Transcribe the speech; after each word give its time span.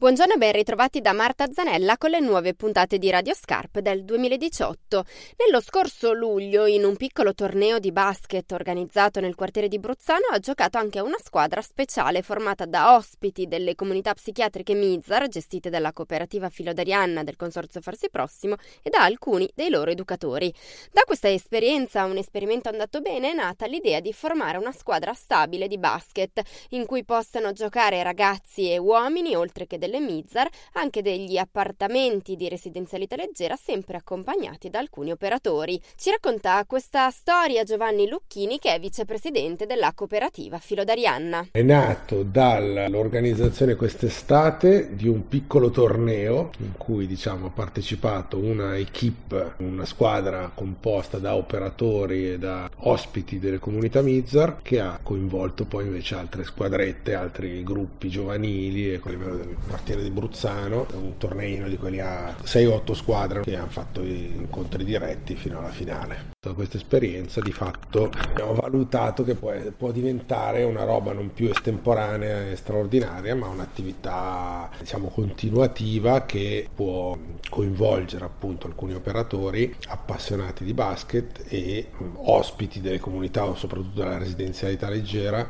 Buongiorno 0.00 0.34
e 0.34 0.38
ben 0.38 0.52
ritrovati 0.52 1.00
da 1.00 1.12
Marta 1.12 1.46
Zanella 1.50 1.98
con 1.98 2.10
le 2.10 2.20
nuove 2.20 2.54
puntate 2.54 2.98
di 2.98 3.10
Radio 3.10 3.34
Scarp 3.34 3.80
del 3.80 4.04
2018. 4.04 5.04
Nello 5.44 5.60
scorso 5.60 6.12
luglio, 6.12 6.66
in 6.66 6.84
un 6.84 6.94
piccolo 6.94 7.34
torneo 7.34 7.80
di 7.80 7.90
basket 7.90 8.52
organizzato 8.52 9.18
nel 9.18 9.34
quartiere 9.34 9.66
di 9.66 9.80
Bruzzano, 9.80 10.28
ha 10.30 10.38
giocato 10.38 10.78
anche 10.78 11.00
una 11.00 11.16
squadra 11.20 11.60
speciale 11.62 12.22
formata 12.22 12.64
da 12.64 12.94
ospiti 12.94 13.48
delle 13.48 13.74
comunità 13.74 14.14
psichiatriche 14.14 14.74
Mizar, 14.74 15.26
gestite 15.26 15.68
dalla 15.68 15.92
cooperativa 15.92 16.48
Filodarianna 16.48 17.24
del 17.24 17.34
Consorzio 17.34 17.80
Farsi 17.80 18.08
Prossimo, 18.08 18.54
e 18.84 18.90
da 18.90 19.02
alcuni 19.02 19.50
dei 19.52 19.68
loro 19.68 19.90
educatori. 19.90 20.54
Da 20.92 21.02
questa 21.06 21.28
esperienza, 21.28 22.04
un 22.04 22.18
esperimento 22.18 22.68
andato 22.68 23.00
bene, 23.00 23.32
è 23.32 23.34
nata 23.34 23.66
l'idea 23.66 23.98
di 23.98 24.12
formare 24.12 24.58
una 24.58 24.70
squadra 24.70 25.12
stabile 25.12 25.66
di 25.66 25.76
basket, 25.76 26.40
in 26.68 26.86
cui 26.86 27.04
possano 27.04 27.50
giocare 27.50 28.00
ragazzi 28.04 28.70
e 28.70 28.78
uomini, 28.78 29.34
oltre 29.34 29.66
che 29.66 29.76
delle 29.76 29.86
delle 29.88 30.00
Mizar 30.00 30.48
anche 30.74 31.02
degli 31.02 31.38
appartamenti 31.38 32.36
di 32.36 32.48
residenzialità 32.48 33.16
leggera 33.16 33.56
sempre 33.56 33.96
accompagnati 33.96 34.68
da 34.68 34.78
alcuni 34.78 35.10
operatori. 35.10 35.80
Ci 35.96 36.10
racconta 36.10 36.62
questa 36.66 37.10
storia 37.10 37.64
Giovanni 37.64 38.08
Lucchini 38.08 38.58
che 38.58 38.74
è 38.74 38.78
vicepresidente 38.78 39.66
della 39.66 39.92
cooperativa 39.94 40.58
Filodarianna. 40.58 41.48
È 41.50 41.62
nato 41.62 42.22
dall'organizzazione 42.22 43.74
quest'estate 43.74 44.94
di 44.94 45.08
un 45.08 45.26
piccolo 45.26 45.70
torneo 45.70 46.50
in 46.58 46.72
cui 46.76 47.06
diciamo, 47.06 47.46
ha 47.46 47.50
partecipato 47.50 48.36
una 48.36 48.76
equip, 48.76 49.54
una 49.58 49.86
squadra 49.86 50.50
composta 50.54 51.18
da 51.18 51.34
operatori 51.34 52.32
e 52.32 52.38
da 52.38 52.68
ospiti 52.76 53.38
delle 53.38 53.58
comunità 53.58 54.02
Mizar 54.02 54.60
che 54.62 54.80
ha 54.80 55.00
coinvolto 55.02 55.64
poi 55.64 55.86
invece 55.86 56.14
altre 56.14 56.44
squadrette, 56.44 57.14
altri 57.14 57.62
gruppi 57.62 58.08
giovanili 58.10 58.92
e 58.92 59.00
a 59.02 59.08
livello 59.08 59.36
del 59.36 59.56
quartiere 59.78 60.02
di 60.02 60.10
Bruzzano, 60.10 60.86
un 60.94 61.16
torneino 61.18 61.68
di 61.68 61.76
quelli 61.76 62.00
a 62.00 62.34
6-8 62.42 62.92
squadre 62.92 63.40
che 63.42 63.56
hanno 63.56 63.68
fatto 63.68 64.02
incontri 64.02 64.84
diretti 64.84 65.36
fino 65.36 65.58
alla 65.58 65.70
finale. 65.70 66.32
Da 66.40 66.52
questa 66.52 66.76
esperienza 66.76 67.40
di 67.40 67.52
fatto 67.52 68.10
abbiamo 68.28 68.54
valutato 68.54 69.22
che 69.22 69.34
può, 69.34 69.52
può 69.76 69.92
diventare 69.92 70.64
una 70.64 70.84
roba 70.84 71.12
non 71.12 71.32
più 71.32 71.48
estemporanea 71.48 72.50
e 72.50 72.56
straordinaria, 72.56 73.36
ma 73.36 73.46
un'attività 73.46 74.68
diciamo 74.78 75.08
continuativa 75.08 76.24
che 76.24 76.68
può 76.74 77.16
coinvolgere 77.48 78.24
appunto 78.24 78.66
alcuni 78.66 78.94
operatori 78.94 79.74
appassionati 79.88 80.64
di 80.64 80.74
basket 80.74 81.44
e 81.48 81.88
ospiti 82.16 82.80
delle 82.80 82.98
comunità, 82.98 83.54
soprattutto 83.54 84.00
della 84.00 84.18
residenzialità 84.18 84.88
leggera 84.88 85.46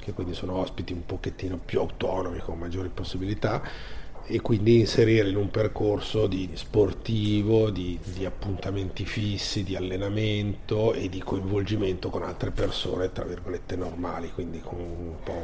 che 0.00 0.12
quindi 0.12 0.34
sono 0.34 0.56
ospiti 0.56 0.92
un 0.92 1.04
pochettino 1.04 1.58
più 1.58 1.80
autonomi 1.80 2.38
con 2.38 2.58
maggiori 2.58 2.88
possibilità 2.88 3.62
e 4.30 4.40
quindi 4.42 4.80
inserire 4.80 5.28
in 5.30 5.36
un 5.36 5.50
percorso 5.50 6.26
di 6.26 6.50
sportivo, 6.52 7.70
di, 7.70 7.98
di, 8.04 8.26
appuntamenti 8.26 9.06
fissi, 9.06 9.64
di 9.64 9.74
allenamento 9.74 10.92
e 10.92 11.08
di 11.08 11.20
coinvolgimento 11.20 12.10
con 12.10 12.22
altre 12.22 12.50
persone, 12.50 13.10
tra 13.10 13.24
virgolette, 13.24 13.74
normali, 13.74 14.30
quindi 14.30 14.60
con 14.60 14.78
un 14.78 15.14
po' 15.24 15.42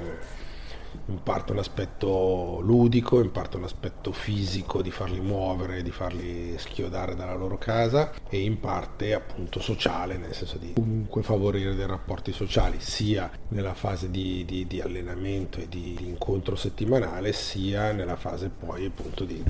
in 1.07 1.23
parte 1.23 1.53
un 1.53 1.59
aspetto 1.59 2.61
ludico, 2.63 3.21
in 3.21 3.31
parte 3.31 3.57
un 3.57 3.65
aspetto 3.65 4.13
fisico 4.13 4.83
di 4.83 4.91
farli 4.91 5.21
muovere, 5.21 5.83
di 5.83 5.91
farli 5.91 6.57
schiodare 6.59 7.15
dalla 7.15 7.35
loro 7.35 7.59
casa 7.59 8.13
e 8.29 8.41
in 8.41 8.61
parte 8.61 9.15
appunto 9.15 9.61
sociale, 9.61 10.17
nel 10.17 10.35
senso 10.35 10.59
di 10.59 10.73
comunque 10.75 11.23
favorire 11.23 11.75
dei 11.75 11.87
rapporti 11.87 12.33
sociali 12.33 12.79
sia 12.81 13.31
nella 13.49 13.75
fase 13.75 14.11
di, 14.11 14.45
di, 14.45 14.67
di 14.67 14.81
allenamento 14.81 15.59
e 15.59 15.69
di, 15.69 15.95
di, 15.97 16.09
incontro 16.09 16.57
settimanale 16.57 17.33
sia 17.33 17.93
nella 17.93 18.17
fase 18.17 18.49
poi 18.49 18.87
appunto 18.87 19.25
di 19.25 19.43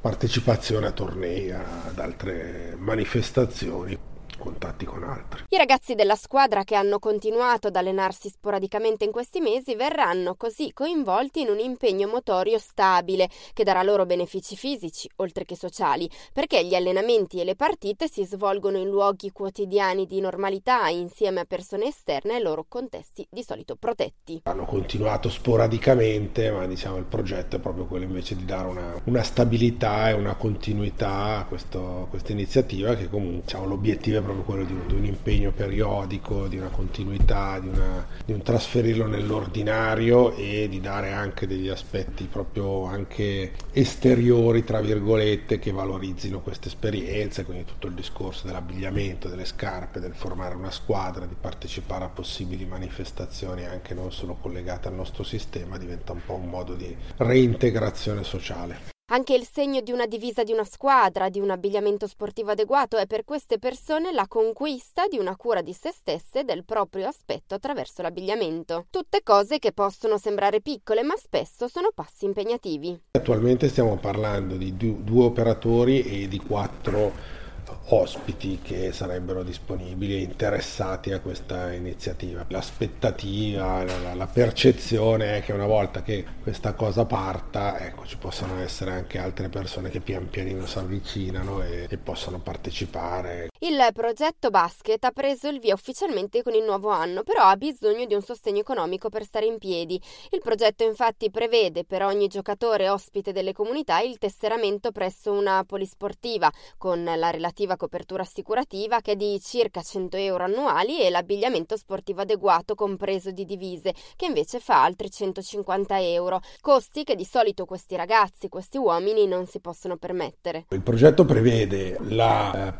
partecipazione 0.00 0.86
a 0.86 0.92
tornei, 0.92 1.50
ad 1.50 1.98
altre 1.98 2.76
manifestazioni 2.78 3.98
contatti 4.40 4.84
con 4.84 5.04
altri. 5.04 5.44
I 5.50 5.56
ragazzi 5.56 5.94
della 5.94 6.16
squadra 6.16 6.64
che 6.64 6.74
hanno 6.74 6.98
continuato 6.98 7.68
ad 7.68 7.76
allenarsi 7.76 8.28
sporadicamente 8.28 9.04
in 9.04 9.12
questi 9.12 9.40
mesi 9.40 9.76
verranno 9.76 10.34
così 10.34 10.72
coinvolti 10.72 11.42
in 11.42 11.50
un 11.50 11.58
impegno 11.58 12.08
motorio 12.08 12.58
stabile 12.58 13.28
che 13.52 13.62
darà 13.62 13.82
loro 13.82 14.06
benefici 14.06 14.56
fisici 14.56 15.08
oltre 15.16 15.44
che 15.44 15.56
sociali, 15.56 16.10
perché 16.32 16.64
gli 16.64 16.74
allenamenti 16.74 17.40
e 17.40 17.44
le 17.44 17.54
partite 17.54 18.08
si 18.08 18.24
svolgono 18.24 18.78
in 18.78 18.88
luoghi 18.88 19.30
quotidiani 19.30 20.06
di 20.06 20.20
normalità 20.20 20.88
insieme 20.88 21.40
a 21.40 21.44
persone 21.44 21.88
esterne 21.88 22.34
ai 22.34 22.42
loro 22.42 22.64
contesti 22.66 23.26
di 23.30 23.42
solito 23.42 23.76
protetti. 23.76 24.40
Hanno 24.44 24.64
continuato 24.64 25.28
sporadicamente, 25.28 26.50
ma 26.50 26.66
diciamo 26.66 26.96
il 26.96 27.04
progetto 27.04 27.56
è 27.56 27.58
proprio 27.58 27.84
quello 27.84 28.04
invece 28.04 28.36
di 28.36 28.44
dare 28.44 28.68
una, 28.68 29.00
una 29.04 29.22
stabilità 29.22 30.08
e 30.08 30.12
una 30.14 30.34
continuità 30.34 31.38
a 31.38 31.44
questo, 31.44 32.06
questa 32.08 32.32
iniziativa 32.32 32.94
che 32.94 33.08
comunque 33.08 33.42
diciamo, 33.42 33.66
l'obiettivo 33.66 34.18
è 34.18 34.20
proprio 34.20 34.29
quello 34.38 34.64
di 34.64 34.72
un, 34.72 34.86
di 34.86 34.94
un 34.94 35.04
impegno 35.04 35.52
periodico, 35.52 36.46
di 36.46 36.56
una 36.56 36.68
continuità, 36.68 37.58
di, 37.58 37.68
una, 37.68 38.06
di, 38.24 38.32
un 38.32 38.42
trasferirlo 38.42 39.06
nell'ordinario 39.06 40.34
e 40.34 40.68
di 40.68 40.80
dare 40.80 41.12
anche 41.12 41.46
degli 41.46 41.68
aspetti 41.68 42.24
proprio 42.24 42.84
anche 42.84 43.52
esteriori, 43.72 44.64
tra 44.64 44.80
virgolette, 44.80 45.58
che 45.58 45.72
valorizzino 45.72 46.40
queste 46.40 46.68
esperienze, 46.68 47.44
quindi 47.44 47.64
tutto 47.64 47.86
il 47.86 47.94
discorso 47.94 48.46
dell'abbigliamento, 48.46 49.28
delle 49.28 49.44
scarpe, 49.44 50.00
del 50.00 50.14
formare 50.14 50.54
una 50.54 50.70
squadra, 50.70 51.26
di 51.26 51.36
partecipare 51.38 52.04
a 52.04 52.08
possibili 52.08 52.64
manifestazioni 52.64 53.66
anche 53.66 53.94
non 53.94 54.12
solo 54.12 54.36
collegate 54.40 54.88
al 54.88 54.94
nostro 54.94 55.22
sistema, 55.22 55.78
diventa 55.78 56.12
un 56.12 56.20
po' 56.24 56.34
un 56.34 56.48
modo 56.48 56.74
di 56.74 56.94
reintegrazione 57.16 58.24
sociale. 58.24 58.89
Anche 59.12 59.34
il 59.34 59.44
segno 59.44 59.80
di 59.80 59.90
una 59.90 60.06
divisa 60.06 60.44
di 60.44 60.52
una 60.52 60.62
squadra, 60.62 61.28
di 61.28 61.40
un 61.40 61.50
abbigliamento 61.50 62.06
sportivo 62.06 62.52
adeguato 62.52 62.96
è 62.96 63.06
per 63.06 63.24
queste 63.24 63.58
persone 63.58 64.12
la 64.12 64.28
conquista 64.28 65.08
di 65.08 65.18
una 65.18 65.34
cura 65.34 65.62
di 65.62 65.72
se 65.72 65.90
stesse 65.90 66.40
e 66.40 66.44
del 66.44 66.64
proprio 66.64 67.08
aspetto 67.08 67.56
attraverso 67.56 68.02
l'abbigliamento. 68.02 68.86
Tutte 68.88 69.22
cose 69.24 69.58
che 69.58 69.72
possono 69.72 70.16
sembrare 70.16 70.60
piccole 70.60 71.02
ma 71.02 71.16
spesso 71.16 71.66
sono 71.66 71.88
passi 71.92 72.24
impegnativi. 72.26 72.96
Attualmente 73.10 73.68
stiamo 73.68 73.96
parlando 73.96 74.54
di 74.54 74.76
due 74.76 75.24
operatori 75.24 76.02
e 76.02 76.28
di 76.28 76.38
quattro 76.38 77.39
ospiti 77.88 78.60
che 78.62 78.92
sarebbero 78.92 79.42
disponibili 79.42 80.14
e 80.14 80.20
interessati 80.20 81.12
a 81.12 81.20
questa 81.20 81.72
iniziativa. 81.72 82.44
L'aspettativa, 82.48 83.84
la, 83.84 84.14
la, 84.14 84.26
percezione 84.26 85.38
è 85.38 85.42
che 85.42 85.52
una 85.52 85.66
volta 85.66 86.02
che 86.02 86.24
questa 86.42 86.72
cosa 86.72 87.04
parta, 87.04 87.78
ecco, 87.80 88.06
ci 88.06 88.16
possano 88.16 88.60
essere 88.60 88.92
anche 88.92 89.18
altre 89.18 89.48
persone 89.48 89.90
che 89.90 90.00
pian 90.00 90.28
pianino 90.28 90.66
si 90.66 90.78
avvicinano 90.78 91.62
e, 91.62 91.86
e 91.88 91.96
possano 91.96 92.38
partecipare. 92.38 93.49
Il 93.62 93.76
progetto 93.92 94.48
basket 94.48 95.04
ha 95.04 95.10
preso 95.10 95.48
il 95.48 95.58
via 95.58 95.74
ufficialmente 95.74 96.42
con 96.42 96.54
il 96.54 96.64
nuovo 96.64 96.88
anno, 96.88 97.22
però 97.22 97.42
ha 97.42 97.56
bisogno 97.56 98.06
di 98.06 98.14
un 98.14 98.22
sostegno 98.22 98.60
economico 98.60 99.10
per 99.10 99.22
stare 99.22 99.44
in 99.44 99.58
piedi. 99.58 100.00
Il 100.30 100.40
progetto 100.42 100.82
infatti 100.82 101.30
prevede 101.30 101.84
per 101.84 102.02
ogni 102.02 102.26
giocatore 102.26 102.88
ospite 102.88 103.32
delle 103.32 103.52
comunità 103.52 104.00
il 104.00 104.16
tesseramento 104.16 104.92
presso 104.92 105.32
una 105.32 105.62
polisportiva 105.66 106.50
con 106.78 107.04
la 107.04 107.28
relativa 107.28 107.76
copertura 107.76 108.22
assicurativa 108.22 109.02
che 109.02 109.12
è 109.12 109.16
di 109.16 109.38
circa 109.42 109.82
100 109.82 110.16
euro 110.16 110.44
annuali 110.44 111.02
e 111.02 111.10
l'abbigliamento 111.10 111.76
sportivo 111.76 112.22
adeguato 112.22 112.74
compreso 112.74 113.30
di 113.30 113.44
divise 113.44 113.92
che 114.16 114.24
invece 114.24 114.58
fa 114.58 114.84
altri 114.84 115.10
150 115.10 116.00
euro, 116.00 116.40
costi 116.62 117.04
che 117.04 117.14
di 117.14 117.26
solito 117.26 117.66
questi 117.66 117.94
ragazzi, 117.94 118.48
questi 118.48 118.78
uomini 118.78 119.26
non 119.26 119.44
si 119.44 119.60
possono 119.60 119.98
permettere. 119.98 120.64
Il 120.70 120.80
progetto 120.80 121.26
prevede 121.26 121.98
la 122.08 122.68
eh, 122.68 122.72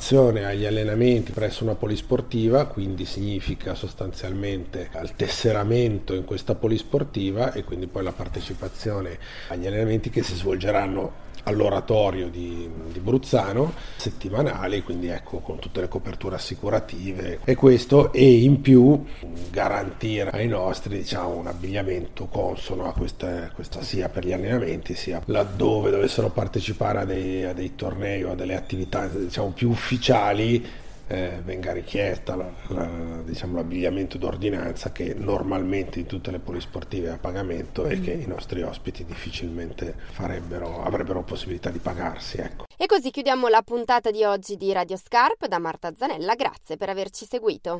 partecipazione 0.00 0.46
agli 0.46 0.64
allenamenti 0.64 1.30
presso 1.30 1.62
una 1.62 1.74
polisportiva, 1.74 2.64
quindi 2.64 3.04
significa 3.04 3.74
sostanzialmente 3.74 4.88
al 4.92 5.14
tesseramento 5.14 6.14
in 6.14 6.24
questa 6.24 6.54
polisportiva 6.54 7.52
e 7.52 7.64
quindi 7.64 7.86
poi 7.86 8.04
la 8.04 8.12
partecipazione 8.12 9.18
agli 9.48 9.66
allenamenti 9.66 10.08
che 10.08 10.22
si 10.22 10.34
svolgeranno 10.34 11.28
all'oratorio 11.50 12.28
di, 12.28 12.68
di, 12.90 13.00
Bruzzano 13.00 13.72
settimanali, 13.96 14.82
quindi 14.82 15.08
ecco 15.08 15.38
con 15.38 15.58
tutte 15.58 15.80
le 15.80 15.88
coperture 15.88 16.36
assicurative. 16.36 17.40
E 17.44 17.54
questo 17.54 18.12
e 18.12 18.42
in 18.42 18.60
più 18.60 19.04
garantire 19.50 20.30
ai 20.30 20.48
nostri 20.48 20.98
diciamo 20.98 21.36
un 21.36 21.46
abbigliamento 21.46 22.26
consono 22.26 22.86
a 22.86 22.92
questa, 22.92 23.50
questa 23.54 23.82
sia 23.82 24.08
per 24.08 24.24
gli 24.24 24.32
allenamenti 24.32 24.94
sia 24.94 25.20
laddove 25.26 25.90
dovessero 25.90 26.30
partecipare 26.30 27.00
a 27.00 27.04
dei, 27.04 27.44
a 27.44 27.52
dei 27.52 27.74
tornei 27.74 28.22
o 28.22 28.32
a 28.32 28.34
delle 28.34 28.54
attività 28.54 29.06
diciamo 29.06 29.50
più 29.50 29.70
ufficiali 29.70 30.88
eh, 31.10 31.40
venga 31.44 31.72
richiesta 31.72 32.36
la, 32.36 32.48
la, 32.68 32.88
diciamo, 33.24 33.56
l'abbigliamento 33.56 34.16
d'ordinanza 34.16 34.92
che 34.92 35.12
normalmente 35.14 35.98
in 35.98 36.06
tutte 36.06 36.30
le 36.30 36.38
polisportive 36.38 37.08
è 37.08 37.10
a 37.10 37.18
pagamento 37.18 37.84
mm. 37.84 37.90
e 37.90 38.00
che 38.00 38.12
i 38.12 38.26
nostri 38.26 38.62
ospiti 38.62 39.04
difficilmente 39.04 39.96
avrebbero 40.18 41.22
possibilità 41.24 41.70
di 41.70 41.80
pagarsi. 41.80 42.38
Ecco. 42.38 42.64
E 42.76 42.86
così 42.86 43.10
chiudiamo 43.10 43.48
la 43.48 43.62
puntata 43.62 44.10
di 44.10 44.22
oggi 44.22 44.56
di 44.56 44.72
Radio 44.72 44.96
Scarp 44.96 45.46
da 45.46 45.58
Marta 45.58 45.92
Zanella, 45.96 46.34
grazie 46.34 46.76
per 46.76 46.88
averci 46.88 47.26
seguito. 47.28 47.78